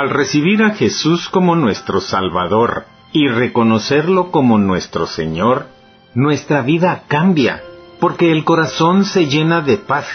[0.00, 5.66] Al recibir a Jesús como nuestro Salvador y reconocerlo como nuestro Señor,
[6.14, 7.62] nuestra vida cambia,
[7.98, 10.06] porque el corazón se llena de paz,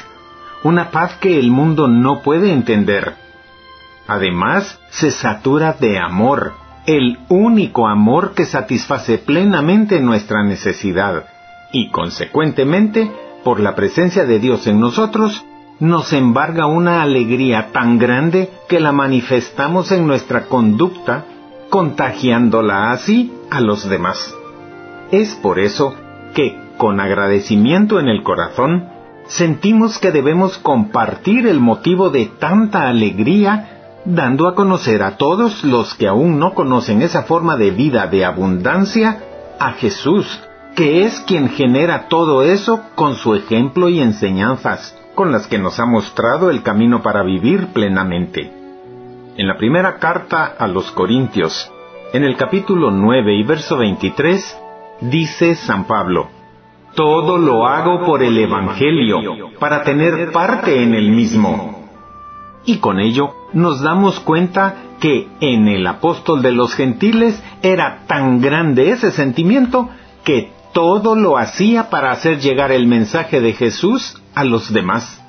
[0.64, 3.14] una paz que el mundo no puede entender.
[4.08, 6.54] Además, se satura de amor,
[6.88, 11.28] el único amor que satisface plenamente nuestra necesidad,
[11.72, 13.12] y consecuentemente,
[13.44, 15.46] por la presencia de Dios en nosotros,
[15.80, 21.26] nos embarga una alegría tan grande que la manifestamos en nuestra conducta,
[21.70, 24.34] contagiándola así a los demás.
[25.12, 25.96] Es por eso
[26.34, 28.88] que, con agradecimiento en el corazón,
[29.28, 35.94] sentimos que debemos compartir el motivo de tanta alegría, dando a conocer a todos los
[35.96, 39.20] que aún no conocen esa forma de vida de abundancia
[39.60, 40.40] a Jesús,
[40.76, 45.80] que es quien genera todo eso con su ejemplo y enseñanzas con las que nos
[45.80, 48.52] ha mostrado el camino para vivir plenamente.
[49.38, 51.72] En la primera carta a los Corintios,
[52.14, 54.62] en el capítulo 9 y verso 23,
[55.02, 56.30] dice San Pablo,
[56.94, 59.20] Todo lo hago por el Evangelio,
[59.60, 61.90] para tener parte en el mismo.
[62.66, 68.42] Y con ello nos damos cuenta que en el apóstol de los gentiles era tan
[68.42, 69.90] grande ese sentimiento
[70.24, 75.24] que todo lo hacía para hacer llegar el mensaje de Jesús a los demás.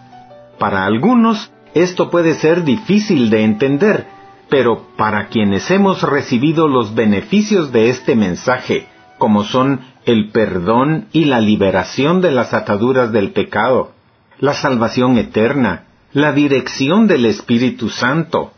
[0.58, 4.08] Para algunos esto puede ser difícil de entender,
[4.48, 11.27] pero para quienes hemos recibido los beneficios de este mensaje, como son el perdón y
[11.27, 13.92] la liberación de las ataduras del pecado,
[14.41, 18.50] la salvación eterna, la dirección del Espíritu Santo,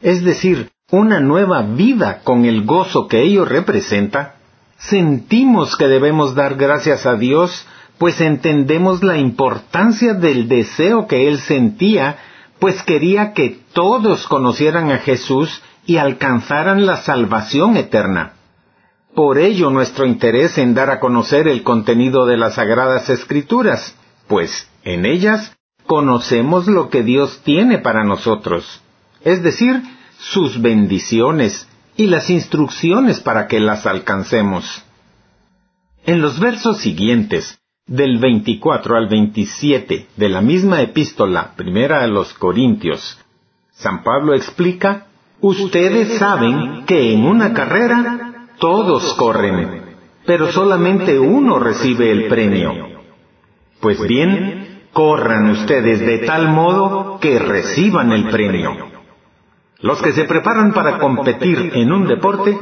[0.00, 4.35] es decir, una nueva vida con el gozo que ello representa,
[4.78, 7.66] sentimos que debemos dar gracias a Dios,
[7.98, 12.18] pues entendemos la importancia del deseo que Él sentía,
[12.58, 18.32] pues quería que todos conocieran a Jesús y alcanzaran la salvación eterna.
[19.14, 23.96] Por ello nuestro interés en dar a conocer el contenido de las Sagradas Escrituras,
[24.28, 25.56] pues en ellas
[25.86, 28.82] conocemos lo que Dios tiene para nosotros,
[29.22, 29.80] es decir,
[30.18, 34.84] sus bendiciones, y las instrucciones para que las alcancemos.
[36.04, 42.34] En los versos siguientes, del 24 al 27 de la misma epístola primera a los
[42.34, 43.18] Corintios,
[43.70, 45.06] San Pablo explica,
[45.40, 49.82] Ustedes saben que en una carrera todos corren,
[50.24, 52.72] pero solamente uno recibe el premio.
[53.80, 58.95] Pues bien, corran ustedes de tal modo que reciban el premio.
[59.80, 62.56] Los que se preparan para competir en un deporte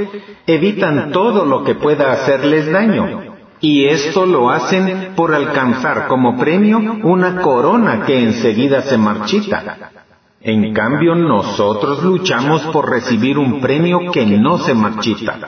[0.47, 6.79] evitan todo lo que pueda hacerles daño, y esto lo hacen por alcanzar como premio
[7.03, 9.93] una corona que enseguida se marchita.
[10.41, 15.39] En cambio, nosotros luchamos por recibir un premio que no se marchita.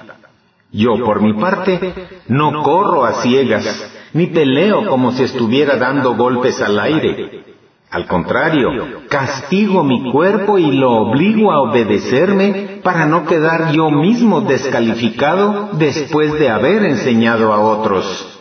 [0.73, 1.95] Yo, por mi parte,
[2.29, 7.56] no corro a ciegas, ni peleo como si estuviera dando golpes al aire
[7.91, 8.71] al contrario,
[9.09, 16.33] castigo mi cuerpo y lo obligo a obedecerme para no quedar yo mismo descalificado después
[16.35, 18.39] de haber enseñado a otros.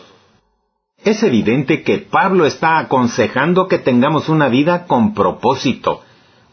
[1.04, 6.02] Es evidente que Pablo está aconsejando que tengamos una vida con propósito,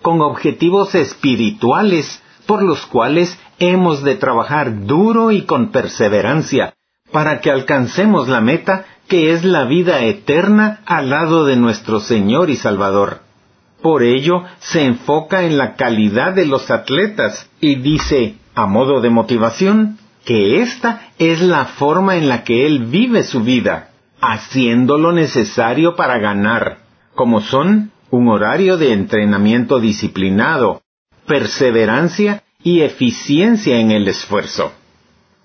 [0.04, 6.76] con objetivos espirituales por los cuales hemos de trabajar duro y con perseverancia
[7.12, 12.50] para que alcancemos la meta que es la vida eterna al lado de nuestro Señor
[12.50, 13.22] y Salvador.
[13.82, 19.10] Por ello, se enfoca en la calidad de los atletas y dice, a modo de
[19.10, 23.90] motivación, que esta es la forma en la que él vive su vida,
[24.22, 26.78] haciendo lo necesario para ganar,
[27.14, 30.82] como son un horario de entrenamiento disciplinado,
[31.28, 34.72] perseverancia y eficiencia en el esfuerzo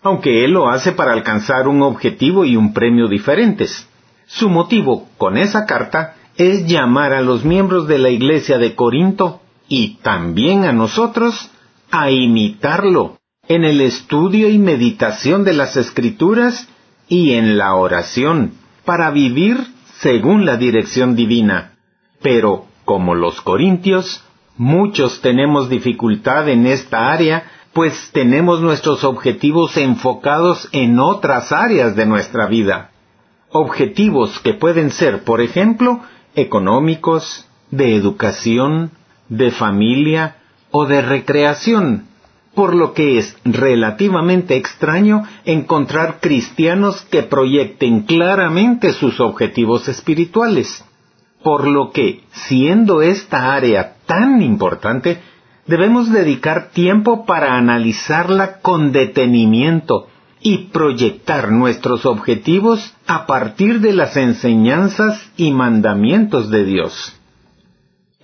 [0.03, 3.89] aunque él lo hace para alcanzar un objetivo y un premio diferentes.
[4.27, 9.41] Su motivo con esa carta es llamar a los miembros de la iglesia de Corinto
[9.68, 11.50] y también a nosotros
[11.91, 13.18] a imitarlo
[13.48, 16.68] en el estudio y meditación de las escrituras
[17.09, 18.53] y en la oración
[18.84, 19.59] para vivir
[20.00, 21.72] según la dirección divina.
[22.22, 24.22] Pero, como los corintios,
[24.56, 27.45] muchos tenemos dificultad en esta área
[27.78, 32.91] pues tenemos nuestros objetivos enfocados en otras áreas de nuestra vida.
[33.53, 36.01] Objetivos que pueden ser, por ejemplo,
[36.34, 38.91] económicos, de educación,
[39.28, 40.39] de familia
[40.72, 42.09] o de recreación,
[42.53, 50.84] por lo que es relativamente extraño encontrar cristianos que proyecten claramente sus objetivos espirituales.
[51.45, 55.22] Por lo que, siendo esta área tan importante,
[55.68, 60.09] debemos dedicar tiempo para analizarla con detenimiento
[60.41, 67.15] y proyectar nuestros objetivos a partir de las enseñanzas y mandamientos de Dios.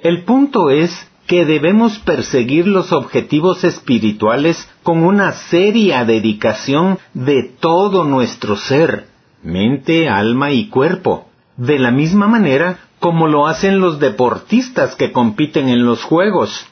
[0.02, 0.90] El punto es
[1.26, 9.06] que debemos perseguir los objetivos espirituales con una seria dedicación de todo nuestro ser,
[9.42, 15.68] mente, alma y cuerpo, de la misma manera como lo hacen los deportistas que compiten
[15.68, 16.66] en los juegos.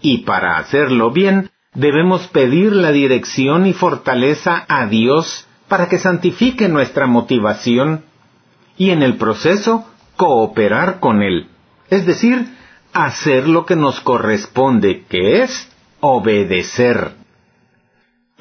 [0.00, 6.68] Y para hacerlo bien, debemos pedir la dirección y fortaleza a Dios para que santifique
[6.68, 8.04] nuestra motivación
[8.76, 9.86] y en el proceso
[10.16, 11.48] cooperar con Él,
[11.90, 12.46] es decir,
[12.92, 15.70] hacer lo que nos corresponde, que es
[16.00, 17.12] obedecer.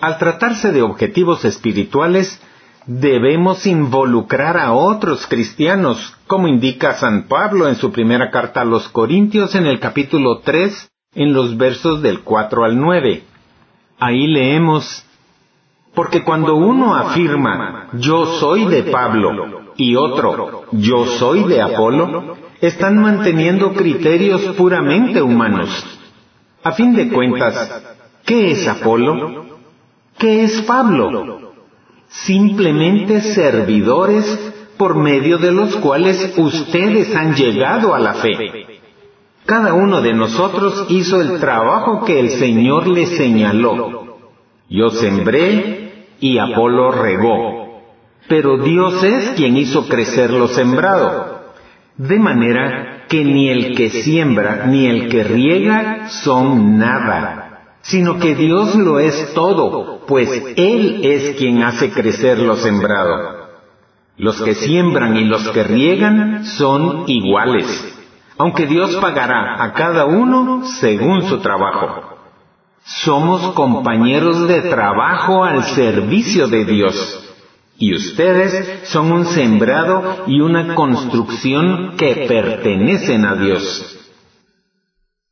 [0.01, 2.41] Al tratarse de objetivos espirituales,
[2.85, 8.89] debemos involucrar a otros cristianos, como indica San Pablo en su primera carta a los
[8.89, 13.23] Corintios en el capítulo 3, en los versos del 4 al 9.
[13.99, 15.05] Ahí leemos,
[15.93, 23.01] porque cuando uno afirma, yo soy de Pablo, y otro, yo soy de Apolo, están
[23.01, 25.69] manteniendo criterios puramente humanos.
[26.63, 27.83] A fin de cuentas,
[28.25, 29.45] ¿qué es Apolo?
[30.17, 31.53] ¿Qué es Pablo?
[32.09, 38.78] Simplemente servidores por medio de los cuales ustedes han llegado a la fe.
[39.49, 44.19] Cada uno de nosotros hizo el trabajo que el Señor le señaló.
[44.69, 47.81] Yo sembré y Apolo regó.
[48.27, 51.45] Pero Dios es quien hizo crecer lo sembrado.
[51.97, 58.35] De manera que ni el que siembra ni el que riega son nada, sino que
[58.35, 63.47] Dios lo es todo, pues Él es quien hace crecer lo sembrado.
[64.15, 67.88] Los que siembran y los que riegan son iguales
[68.39, 72.15] aunque Dios pagará a cada uno según su trabajo.
[72.85, 77.25] Somos compañeros de trabajo al servicio de Dios.
[77.77, 83.99] Y ustedes son un sembrado y una construcción que pertenecen a Dios.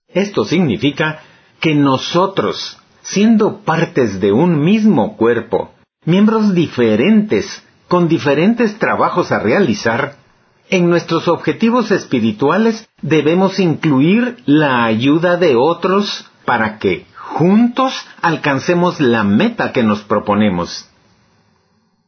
[0.09, 1.21] Esto significa
[1.62, 5.71] que nosotros, siendo partes de un mismo cuerpo,
[6.04, 10.26] miembros diferentes, con diferentes trabajos a realizar,
[10.69, 19.23] en nuestros objetivos espirituales debemos incluir la ayuda de otros para que juntos alcancemos la
[19.23, 20.89] meta que nos proponemos.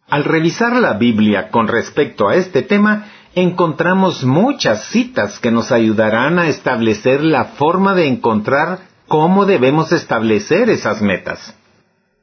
[0.09, 6.39] Al revisar la Biblia con respecto a este tema, encontramos muchas citas que nos ayudarán
[6.39, 11.55] a establecer la forma de encontrar cómo debemos establecer esas metas.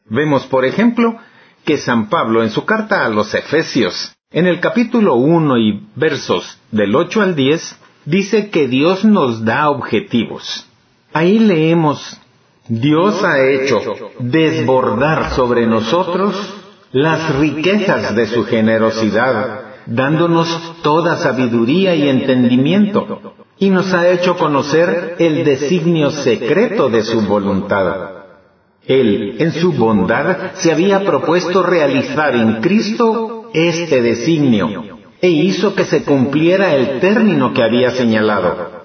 [0.06, 1.16] Vemos, por ejemplo,
[1.64, 6.58] que San Pablo en su carta a los Efesios en el capítulo 1 y versos
[6.72, 10.66] del 8 al 10, dice que Dios nos da objetivos.
[11.12, 12.20] Ahí leemos,
[12.68, 13.80] Dios ha hecho
[14.18, 16.34] desbordar sobre nosotros
[16.90, 25.14] las riquezas de su generosidad, dándonos toda sabiduría y entendimiento, y nos ha hecho conocer
[25.20, 28.24] el designio secreto de su voluntad.
[28.84, 35.86] Él, en su bondad, se había propuesto realizar en Cristo este designio e hizo que
[35.86, 38.84] se cumpliera el término que había señalado.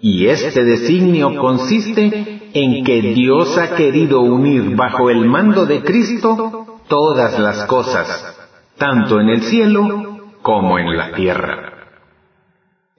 [0.00, 6.66] Y este designio consiste en que Dios ha querido unir bajo el mando de Cristo
[6.88, 8.36] todas las cosas,
[8.76, 11.74] tanto en el cielo como en la tierra.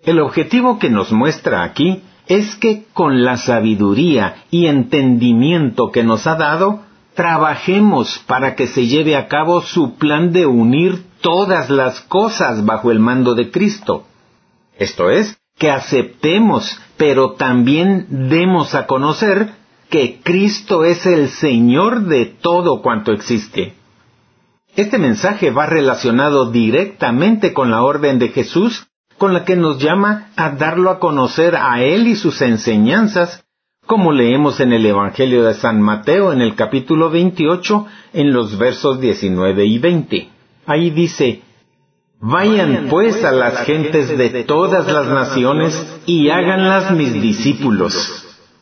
[0.04, 6.26] El objetivo que nos muestra aquí es que con la sabiduría y entendimiento que nos
[6.28, 12.02] ha dado, trabajemos para que se lleve a cabo su plan de unir todas las
[12.02, 14.06] cosas bajo el mando de Cristo.
[14.78, 19.52] Esto es, que aceptemos, pero también demos a conocer
[19.90, 23.76] que Cristo es el Señor de todo cuanto existe.
[24.76, 28.88] Este mensaje va relacionado directamente con la orden de Jesús,
[29.18, 33.44] con la que nos llama a darlo a conocer a Él y sus enseñanzas
[33.92, 39.02] como leemos en el Evangelio de San Mateo en el capítulo 28 en los versos
[39.02, 40.30] 19 y 20.
[40.66, 41.42] Ahí dice,
[42.22, 47.94] Vayan pues a las gentes de todas las naciones y háganlas mis discípulos.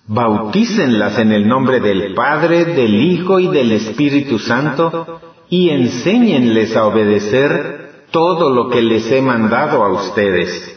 [0.08, 6.88] Bautícenlas en el nombre del Padre, del Hijo y del Espíritu Santo y enséñenles a
[6.88, 10.76] obedecer todo lo que les he mandado a ustedes.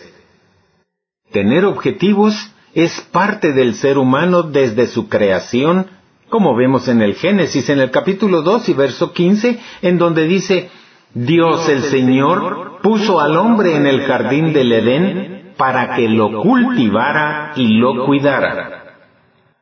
[1.30, 5.86] Tener objetivos es parte del ser humano desde su creación,
[6.28, 10.70] como vemos en el Génesis, en el capítulo 2 y verso 15, en donde dice,
[11.14, 17.52] Dios el Señor puso al hombre en el jardín del Edén para que lo cultivara
[17.56, 18.96] y lo cuidara.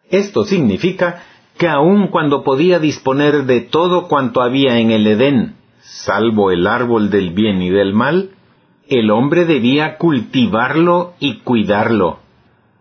[0.09, 1.23] Esto significa
[1.59, 7.11] que aun cuando podía disponer de todo cuanto había en el Edén, salvo el árbol
[7.11, 8.31] del bien y del mal,
[8.89, 12.19] el hombre debía cultivarlo y cuidarlo.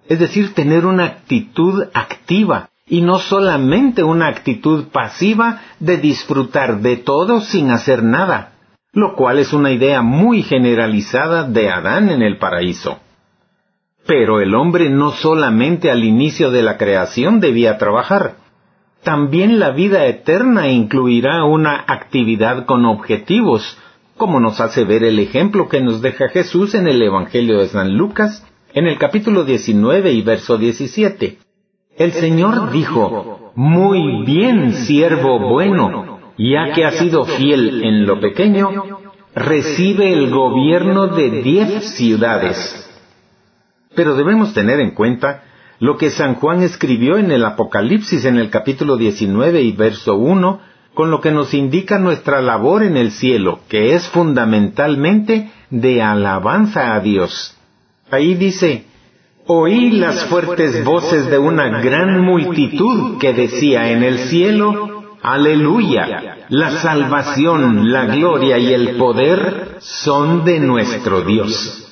[0.09, 6.97] Es decir, tener una actitud activa y no solamente una actitud pasiva de disfrutar de
[6.97, 8.53] todo sin hacer nada,
[8.91, 12.97] lo cual es una idea muy generalizada de Adán en el paraíso.
[14.07, 18.37] Pero el hombre no solamente al inicio de la creación debía trabajar,
[19.03, 23.77] también la vida eterna incluirá una actividad con objetivos,
[24.17, 27.95] como nos hace ver el ejemplo que nos deja Jesús en el Evangelio de San
[27.95, 31.37] Lucas, en el capítulo 19 y verso 17.
[31.97, 38.69] El Señor dijo, Muy bien, siervo bueno, ya que has sido fiel en lo pequeño,
[39.35, 42.85] recibe el gobierno de diez ciudades.
[43.95, 45.43] Pero debemos tener en cuenta
[45.79, 50.59] lo que San Juan escribió en el Apocalipsis en el capítulo 19 y verso 1,
[50.93, 56.93] con lo que nos indica nuestra labor en el cielo, que es fundamentalmente de alabanza
[56.93, 57.58] a Dios.
[58.11, 58.85] Ahí dice,
[59.45, 66.71] oí las fuertes voces de una gran multitud que decía en el cielo, Aleluya, la
[66.81, 71.85] salvación, la gloria y el poder son de nuestro Dios.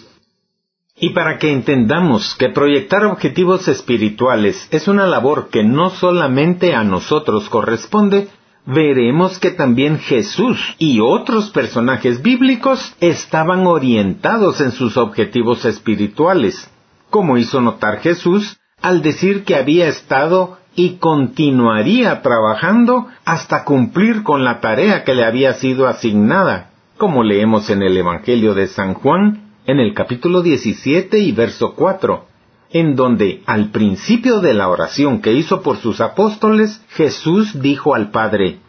[0.99, 6.83] Y para que entendamos que proyectar objetivos espirituales es una labor que no solamente a
[6.83, 8.29] nosotros corresponde,
[8.67, 16.69] veremos que también Jesús y otros personajes bíblicos estaban orientados en sus objetivos espirituales,
[17.09, 24.43] como hizo notar Jesús al decir que había estado y continuaría trabajando hasta cumplir con
[24.43, 29.53] la tarea que le había sido asignada, como leemos en el Evangelio de San Juan
[29.65, 32.25] en el capítulo 17 y verso 4,
[32.71, 38.11] en donde al principio de la oración que hizo por sus apóstoles, Jesús dijo al
[38.11, 38.59] Padre,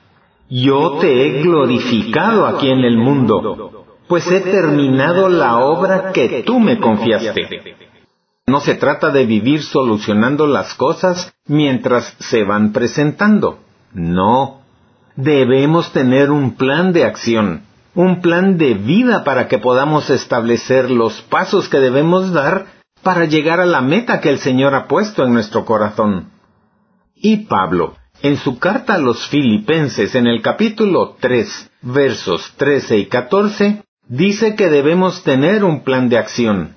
[0.49, 6.61] Yo te he glorificado aquí en el mundo, pues he terminado la obra que tú
[6.61, 7.77] me confiaste.
[8.47, 13.59] No se trata de vivir solucionando las cosas mientras se van presentando.
[13.93, 14.63] No.
[15.17, 21.21] Debemos tener un plan de acción un plan de vida para que podamos establecer los
[21.23, 25.33] pasos que debemos dar para llegar a la meta que el Señor ha puesto en
[25.33, 26.31] nuestro corazón.
[27.15, 33.07] Y Pablo, en su carta a los filipenses en el capítulo 3, versos 13 y
[33.07, 36.75] 14, dice que debemos tener un plan de acción.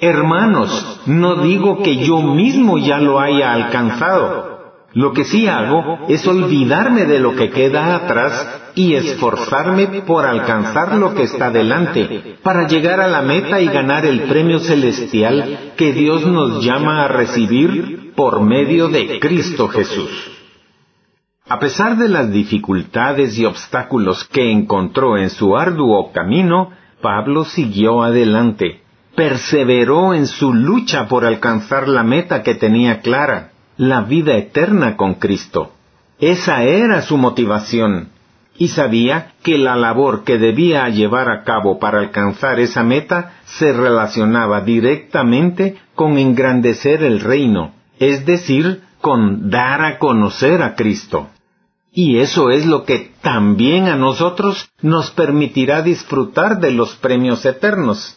[0.00, 4.52] Hermanos, no digo que yo mismo ya lo haya alcanzado,
[4.94, 10.96] lo que sí hago es olvidarme de lo que queda atrás y esforzarme por alcanzar
[10.96, 15.92] lo que está delante, para llegar a la meta y ganar el premio celestial que
[15.92, 20.30] Dios nos llama a recibir por medio de Cristo Jesús.
[21.48, 26.70] A pesar de las dificultades y obstáculos que encontró en su arduo camino,
[27.02, 28.80] Pablo siguió adelante,
[29.14, 35.14] perseveró en su lucha por alcanzar la meta que tenía clara, la vida eterna con
[35.14, 35.72] Cristo.
[36.18, 38.11] Esa era su motivación,
[38.62, 43.72] y sabía que la labor que debía llevar a cabo para alcanzar esa meta se
[43.72, 51.28] relacionaba directamente con engrandecer el reino, es decir, con dar a conocer a Cristo.
[51.92, 58.16] Y eso es lo que también a nosotros nos permitirá disfrutar de los premios eternos.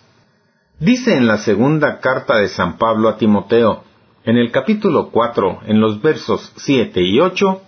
[0.79, 3.83] Dice en la segunda carta de San Pablo a Timoteo,
[4.23, 7.61] en el capítulo 4, en los versos 7 y 8,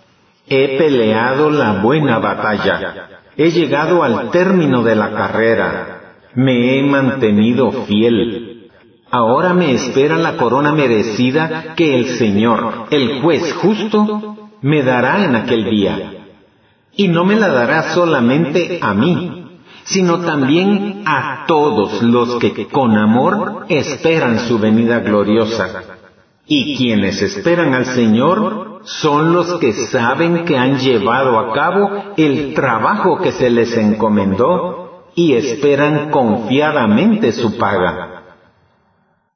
[0.50, 6.00] He peleado la buena batalla, he llegado al término de la carrera,
[6.34, 8.70] me he mantenido fiel.
[9.10, 15.36] Ahora me espera la corona merecida que el Señor, el juez justo, me dará en
[15.36, 16.12] aquel día.
[16.94, 22.96] Y no me la dará solamente a mí, sino también a todos los que con
[22.96, 25.98] amor esperan su venida gloriosa
[26.46, 32.54] y quienes esperan al Señor son los que saben que han llevado a cabo el
[32.54, 38.22] trabajo que se les encomendó y esperan confiadamente su paga.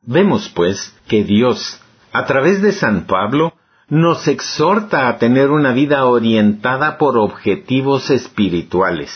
[0.02, 1.80] Vemos pues que Dios,
[2.12, 3.52] a través de San Pablo,
[3.88, 9.10] nos exhorta a tener una vida orientada por objetivos espirituales.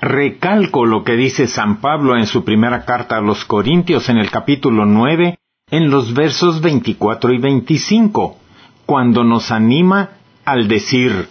[0.00, 4.30] Recalco lo que dice San Pablo en su primera carta a los Corintios en el
[4.30, 5.38] capítulo 9,
[5.70, 8.36] en los versos 24 y 25,
[8.86, 10.10] cuando nos anima
[10.44, 11.28] al decir,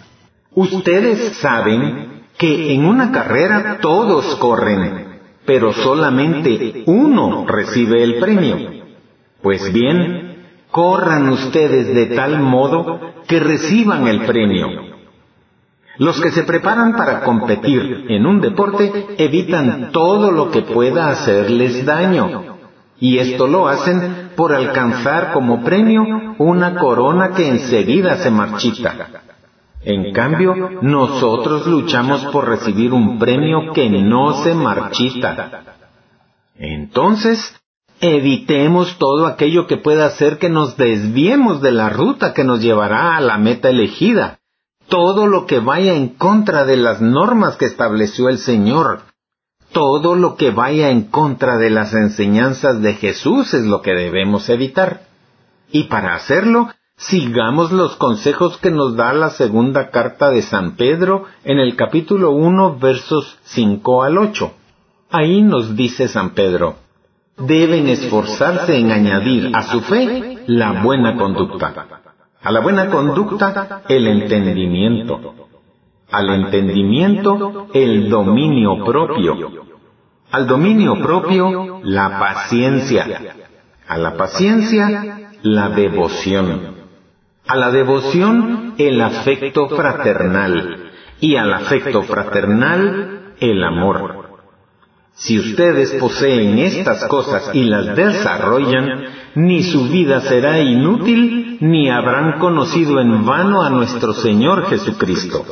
[0.54, 8.58] Ustedes saben que en una carrera todos corren, pero solamente uno recibe el premio.
[9.40, 14.68] Pues bien, corran ustedes de tal modo que reciban el premio.
[15.96, 21.84] Los que se preparan para competir en un deporte evitan todo lo que pueda hacerles
[21.86, 22.51] daño.
[23.02, 26.04] Y esto lo hacen por alcanzar como premio
[26.38, 29.08] una corona que enseguida se marchita.
[29.80, 35.64] En cambio, nosotros luchamos por recibir un premio que no se marchita.
[36.54, 37.60] Entonces,
[38.00, 43.16] evitemos todo aquello que pueda hacer que nos desviemos de la ruta que nos llevará
[43.16, 44.38] a la meta elegida.
[44.86, 49.11] Todo lo que vaya en contra de las normas que estableció el Señor.
[49.72, 54.48] Todo lo que vaya en contra de las enseñanzas de Jesús es lo que debemos
[54.48, 55.02] evitar.
[55.70, 61.24] Y para hacerlo, sigamos los consejos que nos da la segunda carta de San Pedro
[61.44, 64.52] en el capítulo 1 versos 5 al 8.
[65.10, 66.76] Ahí nos dice San Pedro,
[67.38, 71.72] deben esforzarse en añadir a su fe la buena conducta.
[72.42, 75.50] A la buena conducta, el entendimiento.
[76.12, 79.36] Al entendimiento, el dominio propio.
[80.30, 83.36] Al dominio propio, la paciencia.
[83.88, 86.82] A la paciencia, la devoción.
[87.46, 90.90] A la devoción, el afecto fraternal.
[91.20, 94.22] Y al afecto fraternal, el amor.
[95.14, 99.04] Si ustedes poseen estas cosas y las desarrollan,
[99.34, 105.44] ni su vida será inútil, ni habrán conocido en vano a nuestro Señor Jesucristo.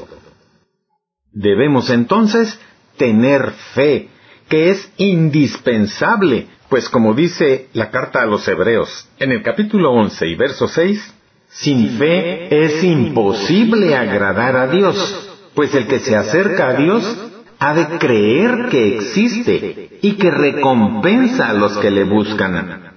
[1.32, 2.58] Debemos entonces
[2.96, 4.08] tener fe,
[4.48, 10.26] que es indispensable, pues como dice la carta a los Hebreos en el capítulo 11
[10.26, 11.14] y verso 6,
[11.48, 17.74] sin fe es imposible agradar a Dios, pues el que se acerca a Dios ha
[17.74, 22.92] de creer que existe y que recompensa a los que le buscan.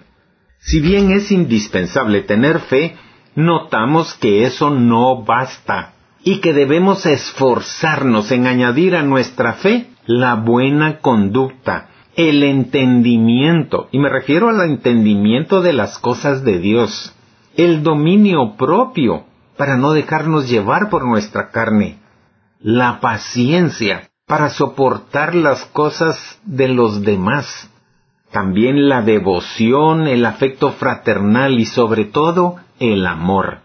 [0.60, 2.96] Si bien es indispensable tener fe,
[3.36, 5.93] notamos que eso no basta
[6.24, 14.00] y que debemos esforzarnos en añadir a nuestra fe la buena conducta, el entendimiento, y
[14.00, 17.14] me refiero al entendimiento de las cosas de Dios,
[17.56, 19.26] el dominio propio,
[19.58, 22.00] para no dejarnos llevar por nuestra carne,
[22.60, 27.70] la paciencia, para soportar las cosas de los demás.
[28.32, 33.63] También la devoción, el afecto fraternal y sobre todo el amor.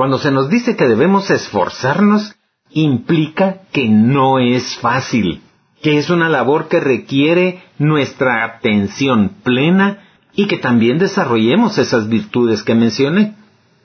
[0.00, 2.34] Cuando se nos dice que debemos esforzarnos,
[2.70, 5.42] implica que no es fácil,
[5.82, 9.98] que es una labor que requiere nuestra atención plena
[10.32, 13.34] y que también desarrollemos esas virtudes que mencioné.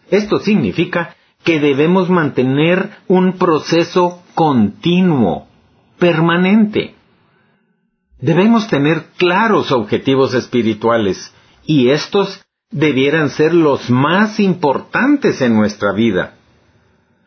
[0.09, 5.47] Esto significa que debemos mantener un proceso continuo,
[5.99, 6.95] permanente.
[8.21, 12.44] Debemos tener claros objetivos espirituales y estos
[12.75, 16.33] debieran ser los más importantes en nuestra vida.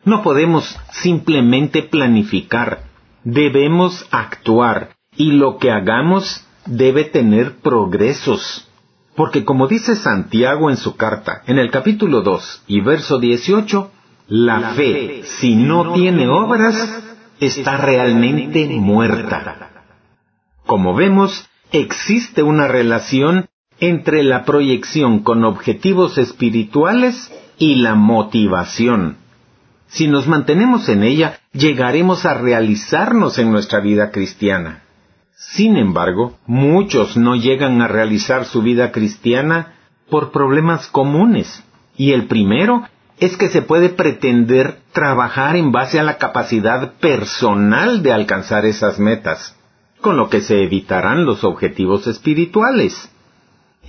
[0.05, 2.83] No podemos simplemente planificar,
[3.23, 8.69] debemos actuar y lo que hagamos debe tener progresos.
[9.15, 13.91] Porque como dice Santiago en su carta, en el capítulo 2 y verso 18,
[14.27, 16.75] la fe, si no tiene obras,
[17.39, 19.71] está realmente muerta.
[20.67, 29.17] Como vemos, existe una relación entre la proyección con objetivos espirituales y la motivación.
[29.87, 34.83] Si nos mantenemos en ella, llegaremos a realizarnos en nuestra vida cristiana.
[35.35, 39.73] Sin embargo, muchos no llegan a realizar su vida cristiana
[40.09, 41.63] por problemas comunes,
[41.95, 42.83] y el primero
[43.19, 48.99] es que se puede pretender trabajar en base a la capacidad personal de alcanzar esas
[48.99, 49.57] metas,
[50.01, 53.09] con lo que se evitarán los objetivos espirituales.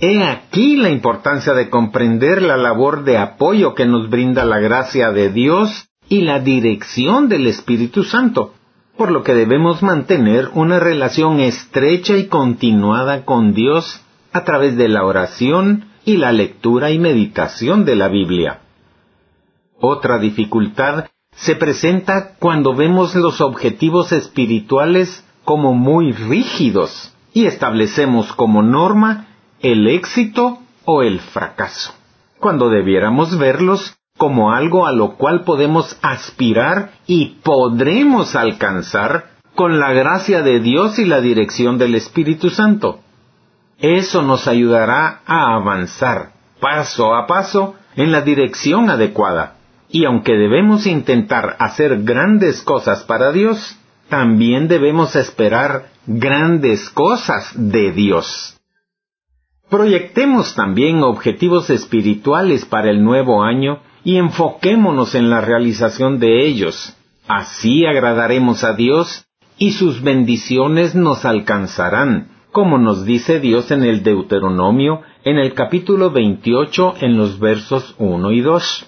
[0.03, 5.11] He aquí la importancia de comprender la labor de apoyo que nos brinda la gracia
[5.11, 8.55] de Dios y la dirección del Espíritu Santo,
[8.97, 14.01] por lo que debemos mantener una relación estrecha y continuada con Dios
[14.33, 18.61] a través de la oración y la lectura y meditación de la Biblia.
[19.79, 28.63] Otra dificultad se presenta cuando vemos los objetivos espirituales como muy rígidos y establecemos como
[28.63, 29.27] norma
[29.61, 31.93] el éxito o el fracaso,
[32.39, 39.93] cuando debiéramos verlos como algo a lo cual podemos aspirar y podremos alcanzar con la
[39.93, 42.99] gracia de Dios y la dirección del Espíritu Santo.
[43.79, 49.55] Eso nos ayudará a avanzar paso a paso en la dirección adecuada
[49.89, 57.91] y aunque debemos intentar hacer grandes cosas para Dios, también debemos esperar grandes cosas de
[57.91, 58.60] Dios.
[59.71, 66.93] Proyectemos también objetivos espirituales para el nuevo año y enfoquémonos en la realización de ellos.
[67.25, 69.25] Así agradaremos a Dios
[69.57, 76.11] y sus bendiciones nos alcanzarán, como nos dice Dios en el Deuteronomio en el capítulo
[76.11, 78.87] 28 en los versos 1 y 2.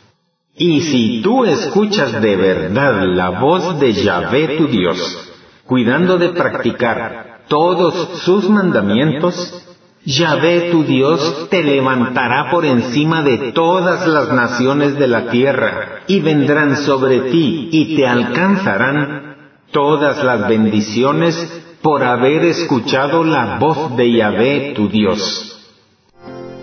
[0.57, 5.31] Y si tú escuchas de verdad la voz de Yahvé tu Dios,
[5.65, 9.63] cuidando de practicar todos sus mandamientos,
[10.05, 16.19] Yahvé tu Dios te levantará por encima de todas las naciones de la tierra, y
[16.19, 19.35] vendrán sobre ti y te alcanzarán
[19.71, 25.49] todas las bendiciones por haber escuchado la voz de Yahvé tu Dios.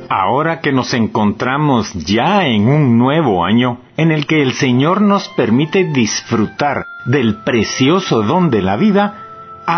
[0.09, 5.29] Ahora que nos encontramos ya en un nuevo año, en el que el Señor nos
[5.29, 9.20] permite disfrutar del precioso don de la vida,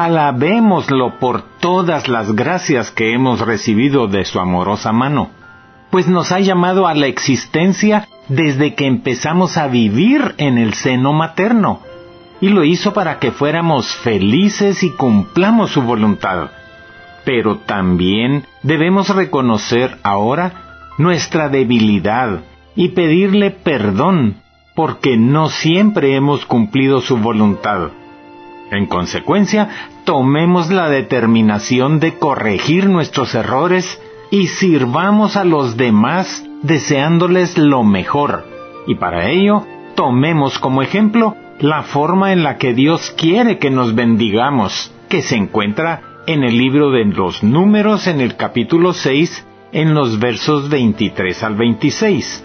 [0.01, 5.29] alabémoslo por todas las gracias que hemos recibido de su amorosa mano,
[5.91, 11.13] pues nos ha llamado a la existencia desde que empezamos a vivir en el seno
[11.13, 11.81] materno,
[12.41, 16.49] y lo hizo para que fuéramos felices y cumplamos su voluntad.
[17.27, 22.41] Pero también debemos reconocer ahora nuestra debilidad
[22.75, 24.37] y pedirle perdón
[24.75, 27.91] porque no siempre hemos cumplido su voluntad.
[28.73, 29.69] En consecuencia,
[30.05, 38.47] tomemos la determinación de corregir nuestros errores y sirvamos a los demás deseándoles lo mejor.
[38.87, 43.95] Y para ello, tomemos como ejemplo la forma en la que Dios quiere que nos
[43.95, 49.93] bendigamos, que se encuentra en el libro de los números en el capítulo 6, en
[49.93, 52.43] los versos 23 al 26.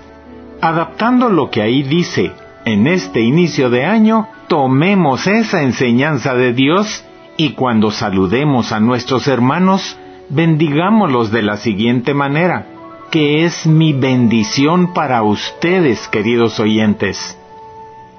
[0.59, 2.33] Adaptando lo que ahí dice
[2.67, 7.05] en este inicio de año, tomemos esa enseñanza de Dios
[7.37, 9.97] y cuando saludemos a nuestros hermanos,
[10.29, 12.65] bendigámoslos de la siguiente manera,
[13.09, 17.39] que es mi bendición para ustedes, queridos oyentes.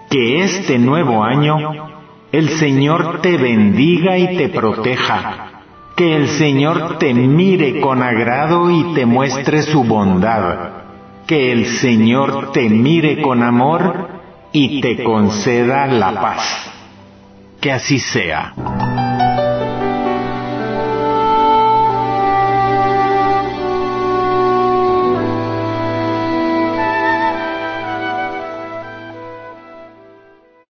[0.09, 1.59] Que este nuevo año
[2.33, 5.63] el Señor te bendiga y te proteja.
[5.95, 10.85] Que el Señor te mire con agrado y te muestre su bondad.
[11.27, 14.08] Que el Señor te mire con amor
[14.53, 16.71] y te conceda la paz.
[17.61, 19.08] Que así sea.